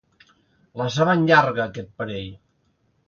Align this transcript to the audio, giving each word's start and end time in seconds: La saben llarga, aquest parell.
La 0.81 0.87
saben 0.95 1.27
llarga, 1.27 1.67
aquest 1.67 1.93
parell. 2.01 2.33